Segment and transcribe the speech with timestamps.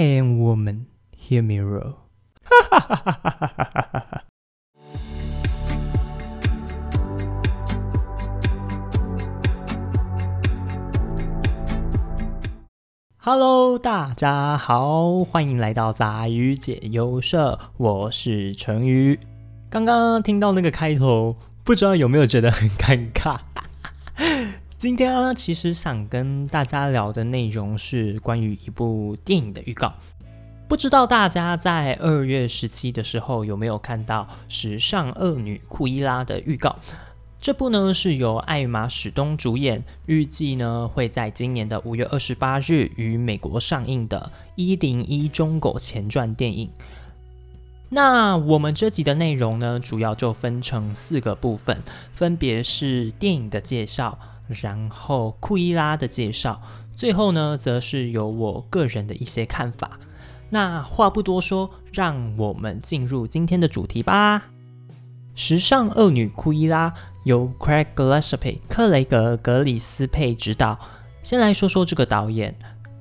[0.00, 1.96] am woman, hear me roar。
[2.42, 4.22] 哈哈哈哈哈哈哈哈
[13.18, 19.20] ！Hello，大家好，欢迎来到杂鱼解忧社，我是成鱼。
[19.68, 23.36] 刚刚听到那个开头，不知道有没有觉得很尴尬？
[24.80, 29.92] 今天啊，其实想跟大家聊的内容是关于一部电影的预告。
[30.70, 36.76] 不知道大家在二月十七的时候有没有看到《时尚恶女库伊拉》的预告？
[37.42, 46.70] 这部呢是由艾玛史东主演，预计呢会在今年的五月二十八日于美国上映的《一零一中狗前传》电影。
[47.90, 51.82] 那我们这集的内容呢，主要就分成四个部分，
[52.14, 54.18] 分别是电影的介绍，
[54.60, 56.60] 然后库伊拉的介绍，
[56.96, 59.98] 最后呢则是有我个人的一些看法。
[60.50, 64.42] 那话不多说，让我们进入今天的主题吧。
[65.34, 66.92] 时尚恶女库伊拉
[67.24, 70.78] 由 Craig Gillespie 克雷格格里斯佩执导。
[71.22, 72.54] 先来说说这个导演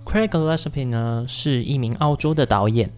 [0.05, 2.91] ，Craig Gillespie 呢是一名澳洲的导演。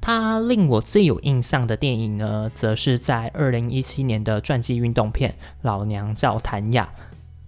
[0.00, 6.88] 他令我最有印象的电影呢，则是在二零一七年的传记运动片《老娘叫谭雅》。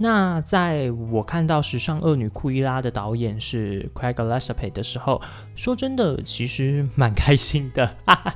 [0.02, 5.20] 那在我看到《时尚恶女库伊拉》的导演是 Craig Gillespie 的时候，
[5.54, 7.94] 说真的，其实蛮开心的。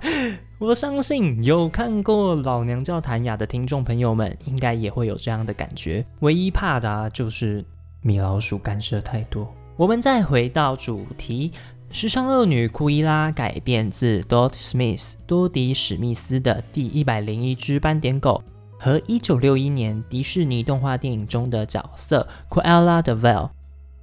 [0.60, 6.04] 我相信有看过《老娘叫谭雅》的听众朋友们，应该也会有这样的感觉。
[6.20, 7.64] 唯一怕的，就是
[8.02, 9.50] 米老鼠干涉太多。
[9.78, 11.50] 我们再回到主题，
[11.90, 18.44] 《时尚恶女库伊拉》改编自 Dot Smith 多迪史密斯的第一百零一只斑点狗。
[18.78, 23.50] 和一九六一年迪士尼动画电影中的角色 Cruella de Vil，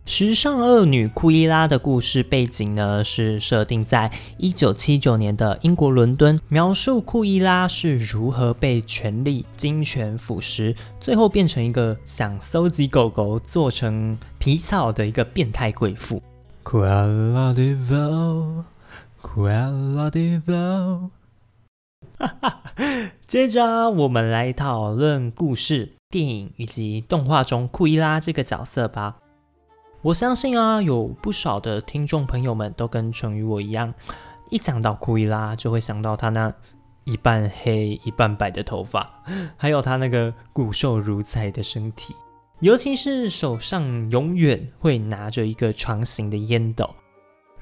[0.06, 16.22] 时尚恶女库伊拉的故事背景呢是设定在一九七九年的英国伦敦，描述库伊拉是如何被权力金权腐蚀，最后变成一个想搜集狗狗做成皮草的一个变态贵妇。
[16.64, 21.21] Cruella de Vil，Cruella de Vil。
[23.28, 29.18] 接着，我们来讨论故事、电影以及动画中库伊拉这个角色吧。
[30.04, 33.94] 我相信啊，有不少的听众朋友们都跟成宇我一样，
[34.50, 36.54] 一讲到库伊拉，就会想到他那
[37.04, 39.24] 一半黑一半白的头发，
[39.58, 42.16] 还有他那个骨瘦如柴的身体，
[42.60, 46.90] 尤其是手上永远会拿着一个长形的烟斗。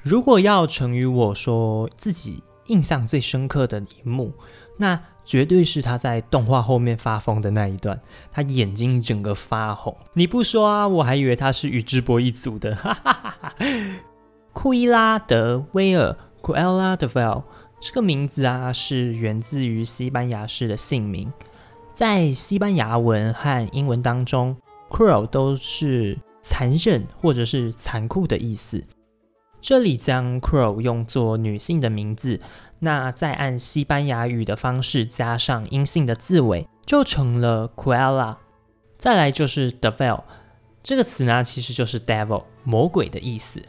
[0.02, 2.42] 如果要成宇我说自己。
[2.70, 4.32] 印象最深刻的一幕，
[4.78, 8.00] 那绝对是他在动画后面发疯的那一段，
[8.32, 9.96] 他眼睛整个发红。
[10.14, 12.74] 你不说啊，我还以为他是宇智波一族的。
[12.74, 13.54] 哈哈哈哈
[14.52, 17.42] 库伊拉德威尔 （Cuella de Vil）
[17.80, 21.32] 这个名字啊，是源自于西班牙式的姓名，
[21.92, 24.56] 在西班牙文和英文当中
[24.88, 28.84] ，cruel 都是残忍或者是残酷的意思。
[29.60, 32.40] 这里将 Crow 用作女性的名字，
[32.80, 38.36] 那再按西班牙语的方式加上阴性的字尾，就成了 Cruella。
[38.98, 40.22] 再来就是 Devil
[40.82, 43.62] 这个词呢，其实就是 Devil 魔鬼的意思，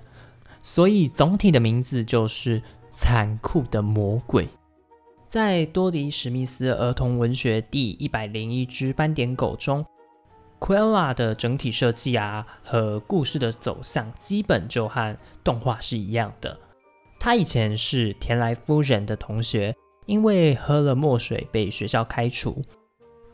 [0.63, 2.61] 所以总体的名字就是
[2.93, 4.47] 残酷的魔鬼。
[5.27, 9.85] 在多迪史密斯儿童文学第一百零一只斑点狗中。
[10.61, 16.55] Quella 的整体设计啊和故事的走向基本就和动画是一样的。
[17.19, 22.61] 他以前是田来夫人的同学，因为喝了墨水被学校开除。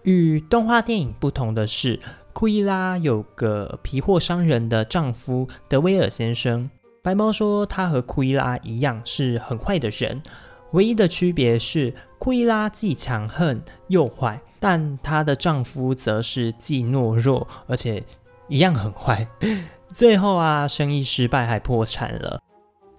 [0.04, 2.00] 与动画电影不同的是，
[2.32, 6.70] 库伊拉有个皮货商人的丈夫德威尔先生。
[7.04, 10.24] 白猫说他和库伊拉一样是很坏的人，
[10.72, 14.42] 唯一的区别是库伊拉既强横又坏。
[14.60, 18.04] 但她的丈夫则是既懦弱，而且
[18.48, 19.28] 一样很坏。
[19.88, 22.42] 最后啊，生意失败还破产了。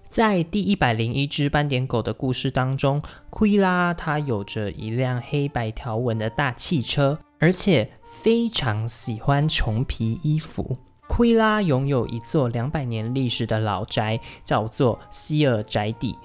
[0.09, 10.77] 在第一百零一只斑点狗的故事当中，库伊拉她有着一辆黑白条纹的大汽车，而且非常喜欢穷皮衣服。
[11.07, 16.15] 库伊拉拥有一座两百年历史的老宅，叫做希尔宅邸。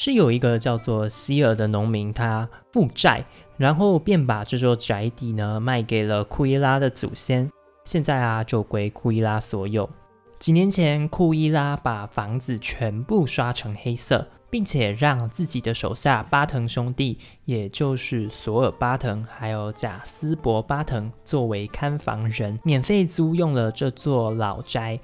[0.00, 3.24] 是有一个叫做希尔的农民，他负债，
[3.56, 7.50] 然后便把这座宅邸呢卖给了库伊拉的祖先，
[7.84, 9.90] 现在啊就归库伊拉所有。
[10.38, 25.00] 几年前，库伊拉把房子全部刷成黑色，并且让自己的手下巴腾兄弟，也就是索尔巴腾还有贾斯伯巴腾作为看房人，免费租用了这座老宅。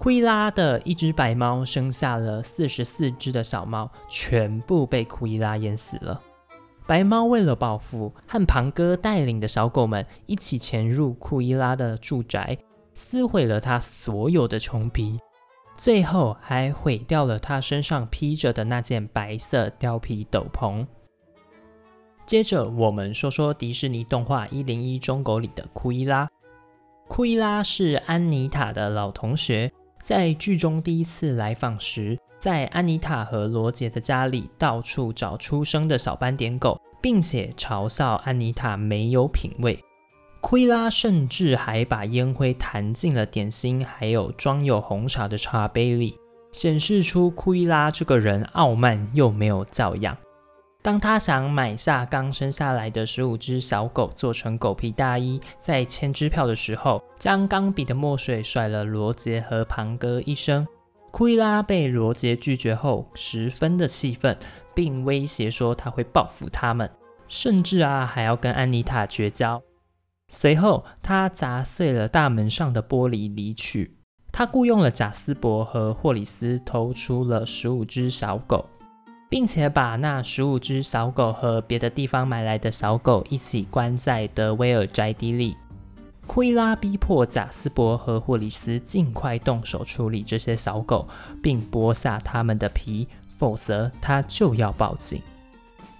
[0.00, 6.18] 库伊拉的一只白猫生下了四十四只的小猫，全部被库伊拉淹死了。
[6.86, 12.56] 白猫为了报复，和庞哥带领的小狗们一起潜入库伊拉的住宅，
[12.94, 15.20] 撕毁了他所有的穷皮，
[15.76, 20.86] 最后还毁掉了他身上披着的那件白色貂皮斗篷。
[22.24, 26.26] 接着，我们说说迪士尼动画《一零一中狗》里的库伊拉。
[27.06, 29.70] 库伊拉是安妮塔的老同学。
[30.02, 39.78] 在剧中第一次来访时，在安妮塔和罗杰的家里到处找出生的小斑点狗，并且嘲笑安妮塔没有品味。
[40.40, 46.14] 库伊拉甚至还把烟灰弹进了点心还有装有红茶的茶杯里，
[46.50, 50.16] 显示出库伊拉这个人傲慢又没有教养。
[50.82, 60.66] 当他想买下刚生下来的十五只小狗做成狗皮大衣，在签支票的时候，将钢笔的墨水甩了罗杰和庞哥一声。
[61.10, 64.38] 库伊拉被罗杰拒绝后，十分的气愤，
[64.74, 66.90] 并威胁说他会报复他们，
[67.28, 69.60] 甚至啊还要跟安妮塔绝交。
[70.28, 73.96] 随后，他砸碎了大门上的玻璃离去。
[74.32, 78.64] 他雇佣了贾斯伯和霍里斯偷出了十五只小狗。
[79.30, 85.56] 并且把那十五只小狗和别的地方买来的小狗一起关在德威尔宅邸里。
[86.26, 91.08] 库伊拉逼迫贾斯伯和霍里斯尽快动手处理这些小狗，
[91.42, 95.22] 并剥下它们的皮，否则他就要报警。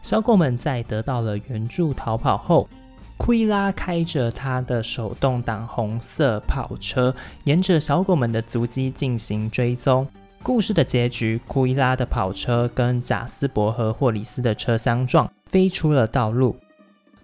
[0.02, 2.68] 小狗们在得到了援助逃跑后，
[3.16, 10.06] 库伊拉开着他的手动挡红色跑车，沿着小狗们的足迹进行追踪。
[10.42, 16.56] 故事的结局，库伊拉的跑车跟贾斯伯和霍里斯的车相撞，飞出了道路。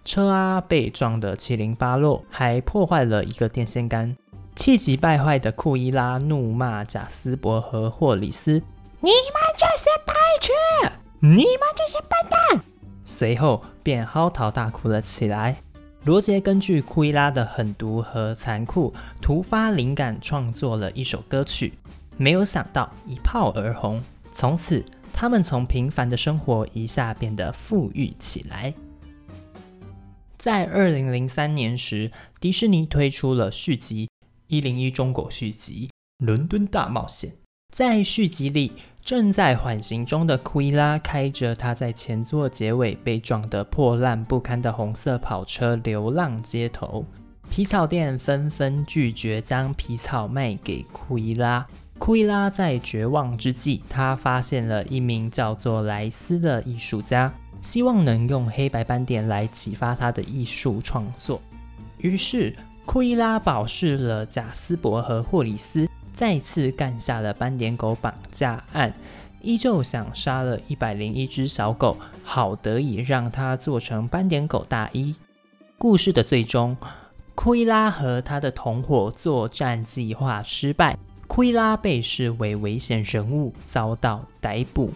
[0.05, 4.15] 车啊被撞得七零八落，还破坏了一个电线杆。
[4.55, 8.61] 气急败坏的库伊拉怒骂贾斯伯和霍里斯
[9.01, 10.99] ：“你们这些败犬！
[11.19, 12.61] 你们这些笨蛋！”
[13.03, 15.57] 随后便嚎啕大哭了起来。
[16.03, 21.73] 罗杰根据库伊拉的狠毒和残酷，突发灵感创作了一首歌曲。
[22.17, 24.83] 没有想到一炮而红，从此
[25.13, 28.73] 他们从平凡的生活一下变得富裕起来。
[30.37, 34.05] 在二零零三年时，迪士尼推出了续集
[34.47, 37.31] 《一零一中狗续集：伦敦大冒险》。
[37.73, 38.71] 在续集里，
[39.03, 47.05] 正在缓行中的库伊拉开着他在前作结尾被撞得破烂不堪的红色跑车流浪街头，
[47.49, 51.67] 皮草店纷纷拒绝将皮草卖给库伊拉。
[51.99, 61.41] 库伊拉在绝望之际，他发现了一名叫做莱斯的艺术家，希望能用黑白斑点来启发他的艺术创作。
[61.97, 62.55] 于是，
[62.85, 68.93] 库伊拉保释了贾斯伯和霍里斯，再次干下了斑点狗绑架案，
[69.41, 75.15] 依旧想杀了一百零一只小狗，好得以让它做成斑点狗大衣。
[75.77, 76.77] 故事的最终，
[77.35, 80.97] 库伊拉和他的同伙作战计划失败。
[81.27, 84.91] 库伊拉被视为危险人物，遭到逮捕。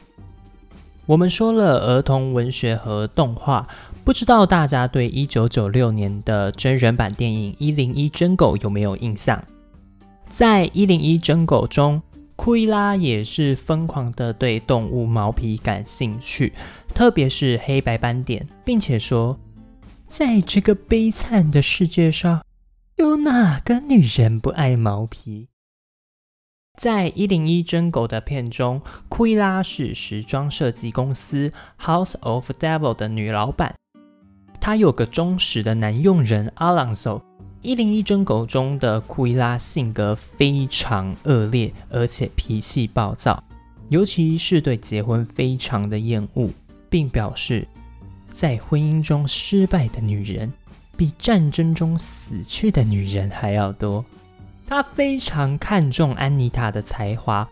[1.05, 3.67] 我们说了儿童文学和动画，
[4.03, 9.43] 不知道大家对一九九六年的真人版电影《一零一真狗》有没有印象？
[10.29, 12.01] 在《一零一真狗》中，
[12.37, 16.53] 库伊拉也是疯狂的对动物毛皮感兴趣，
[16.95, 19.37] 特别是黑白斑点，并且说，
[20.07, 22.43] 在这个悲惨的世界上，
[22.95, 25.49] 有哪个女人不爱毛皮？
[26.81, 33.75] 在一零一真狗的片中，库伊拉是时装设计公司 House of Devil 的女老板。
[34.59, 37.23] 她有个忠实的男佣人阿朗索。
[37.61, 43.43] 一零一真狗中的库伊拉性格非常恶劣，而且脾气暴躁，
[43.89, 46.49] 尤其是对结婚非常的厌恶，
[46.89, 47.67] 并表示
[48.31, 50.51] 在婚姻中失败的女人
[50.97, 54.03] 比战争中死去的女人还要多。
[54.71, 57.45] 他非常看重安妮塔的才华，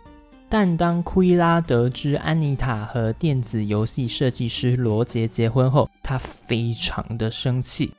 [0.48, 7.94] 但当库伊拉得知安妮塔和电子游戏设计师罗杰结婚后，他非常的生气。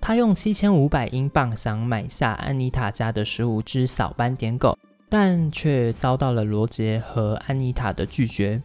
[0.00, 8.62] 他用七千五百英镑想买下安妮塔家的十五只小斑点狗，但却遭到了罗杰和安妮塔的拒绝。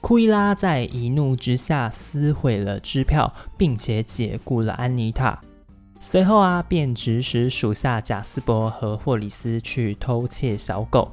[0.00, 5.40] 库伊拉在一怒之下撕毁了支票，并且解雇了安妮塔。
[6.08, 11.10] 随后啊，便指使属下贾斯伯和霍里斯去偷窃小狗。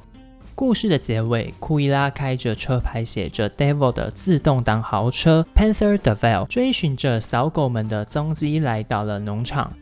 [0.54, 9.72] 故事的结尾，库伊拉开着车牌写着 “Devil” 的自动挡豪车 Panther Devil，追寻着小狗们的踪迹，来到了农场。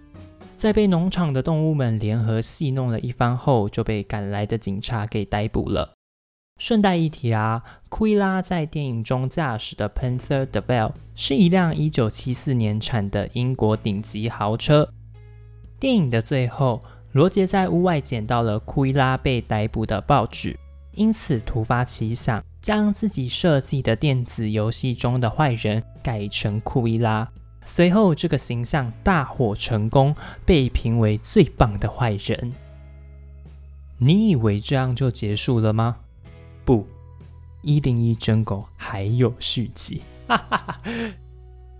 [0.56, 5.92] 在被农场的动物们联合戏弄了一番后，就被赶来的警察给逮捕了。
[6.58, 14.88] 顺带一提啊，库伊拉在电影中驾驶的 Panther De Bell 是一辆1974年产的英国顶级豪车。
[15.82, 20.56] 电影的最后，罗杰在屋外捡到了库伊拉被逮捕的报纸，
[20.92, 27.28] 因此突发奇想，将自己设计的电子游戏中的坏人改成库伊拉。
[27.64, 30.14] 随后，这个形象大获成功，
[30.46, 32.54] 被评为最棒的坏人。
[33.98, 35.96] 你以为这样就结束了吗？
[36.64, 36.86] 不，
[37.62, 40.02] 一零一真狗还有续集。
[40.28, 40.80] 哈哈哈！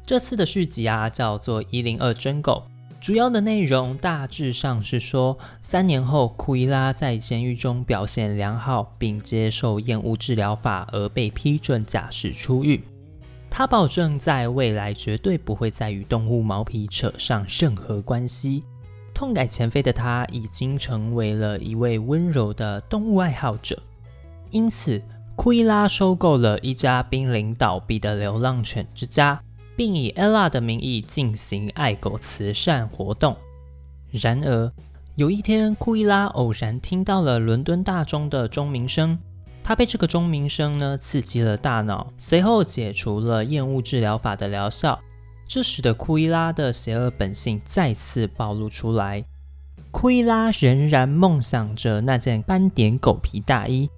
[0.05, 2.65] 这次的续集啊，叫做一零二真狗。
[3.03, 12.81] 主要的内容大致上是说，三年后库伊拉在监狱中表现良好，并接受厌恶治疗法而被批准假释出狱。
[13.51, 18.63] 他保证在未来绝对不会再与动物毛皮扯上任何关系。
[19.13, 23.83] 痛改前非的他已经成为了一位温柔的动物爱好者。
[24.53, 25.03] 因此，
[25.35, 29.43] 库伊拉收购了一家濒临倒闭的流浪犬之家，
[29.77, 33.37] 并以 Ella 的名义进行爱狗慈善活动。
[34.11, 34.73] 然而，
[35.15, 39.19] 有一天，库伊拉偶然听到了伦敦大钟的钟鸣声。
[39.65, 44.99] 他被这个钟鸣声呢刺激了大脑，随后解除了厌恶治疗法的疗效，
[45.47, 49.25] 这使得库伊拉的邪恶本性再次暴露出来。
[49.93, 53.89] 库伊拉仍然梦想着那件斑点狗皮大衣，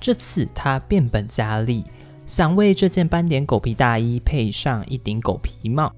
[0.00, 1.84] 这次他变本加厉，
[2.26, 5.92] 想为这件斑点狗皮大衣配上一顶狗皮帽。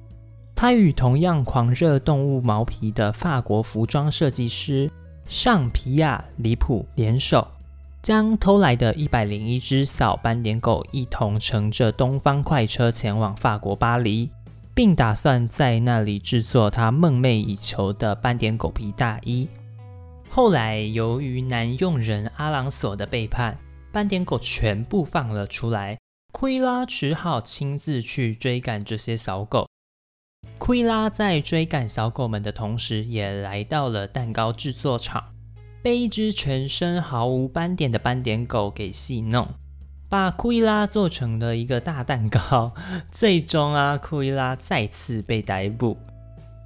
[0.55, 4.91] 他与同样狂热动物毛皮的法国服装设计师
[5.27, 7.47] 尚皮亚·里普联手。
[8.03, 14.31] 将偷来的一百零一只小斑点狗一同乘着东方快车前往法国巴黎，
[14.73, 19.49] 并打算在那里制作他梦寐以求的斑点狗皮大衣。
[20.29, 23.59] 后来，由于男佣人阿朗索的背叛，
[23.91, 25.99] 斑点狗全部放了出来。
[26.39, 29.67] 库伊拉只好亲自去追赶这些小狗。
[30.59, 35.33] 库伊拉在追赶小狗们的同时，也来到了蛋糕制作厂。
[35.83, 39.49] 被一只全身毫无斑点的斑点狗给戏弄，
[40.11, 42.75] 把库伊拉做成了一个大蛋糕。
[43.11, 45.97] 最终啊，库伊拉再次被逮捕。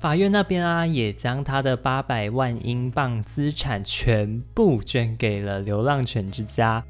[0.00, 6.84] 法院那边啊，也将他的八百万英镑资产全部捐给了流浪犬之家。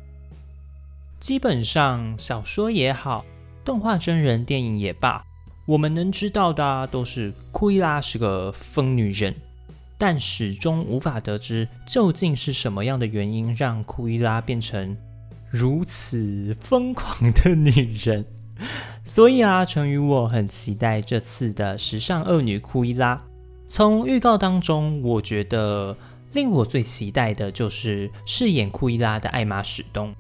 [1.21, 3.27] 基本上，小说也好，
[3.63, 5.23] 动画真人电影也罢，
[5.67, 9.37] 我们能知道的都是库伊拉是个疯女人。
[9.99, 14.97] 但始终无法得知究竟是什么样的原因让库伊拉变成
[15.51, 18.25] 如此疯狂的女人。
[19.05, 23.23] 所以啊，成宇我很期待这次的时尚恶女库伊拉。
[23.69, 25.95] 从预告当中，我觉得
[26.33, 30.15] 令我最期待的就是饰演库伊拉的艾玛史东。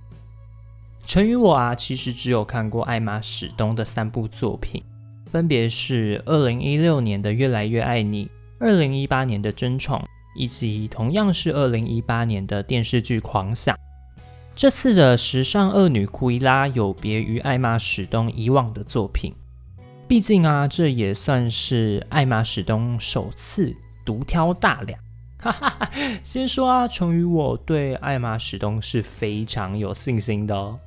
[1.11, 4.81] 成宇我啊，其实只有看过艾玛史东的三部作品，
[5.26, 8.26] 分别是二零一六年的《越来越爱你》。
[8.61, 9.99] 二零一八年的《争宠》，
[10.37, 13.75] 以及同样是二零一八年的电视剧《狂想》。
[14.55, 19.35] 这次的时尚恶女库伊拉有别于艾玛史东以往的作品，
[20.07, 23.75] 毕竟啊，这也算是艾玛史东首次
[24.05, 24.97] 独挑大梁。
[25.43, 25.90] 哈哈，
[26.23, 30.79] 先说啊，成于我对艾玛史东是非常有信心的哦，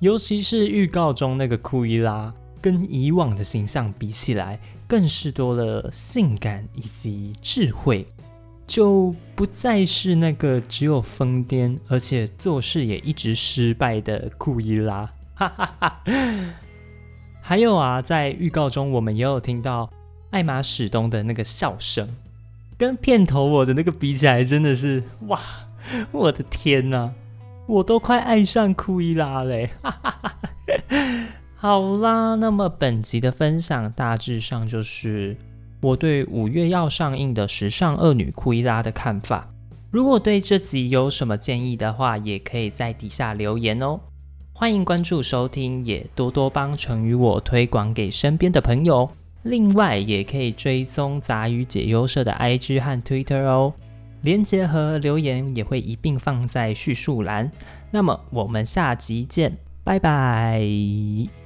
[0.00, 2.34] 尤其是预告中那个库伊拉。
[2.62, 8.04] 跟以往的形象比起来，更是多了性感以及智慧，
[8.66, 15.10] 就不再是那个只有疯癫而且做事也一直失败的库伊拉。
[15.36, 16.02] 哈哈哈！
[17.40, 19.90] 还有啊，在预告中我们也有听到
[20.28, 22.06] 艾玛史东的那个笑声，
[22.76, 25.40] 跟片头我的那个比起来，真的是哇！
[26.12, 27.14] 我的天哪，
[27.70, 29.70] 我都快爱上库伊拉嘞！
[31.54, 35.36] 好啦，那么本集的分享大致上就是
[35.80, 39.48] 我对五月要上映的《时尚恶女库伊拉》的看法。
[39.92, 44.00] 如果对这集有什么建议的话，也可以在底下留言哦。
[44.52, 49.08] 欢迎关注收听，也多多帮成与我推广给身边的朋友。
[49.44, 53.72] 另外，也可以追踪杂鱼解忧社的 IG 和 Twitter 哦，
[54.22, 57.50] 连接和留言也会一并放在叙述栏。
[57.90, 61.39] 那么我们下集见，拜拜。